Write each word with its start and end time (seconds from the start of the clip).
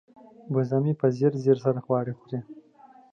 وزه 0.53 0.77
مې 0.83 0.93
په 0.99 1.07
ځیر 1.43 1.57
خواړه 1.85 2.13
خوري. 2.19 2.39